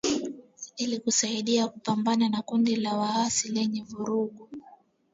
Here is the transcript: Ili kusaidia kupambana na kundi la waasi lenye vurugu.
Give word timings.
Ili 0.77 0.99
kusaidia 0.99 1.67
kupambana 1.67 2.29
na 2.29 2.41
kundi 2.41 2.75
la 2.75 2.97
waasi 2.97 3.49
lenye 3.49 3.83
vurugu. 3.83 4.49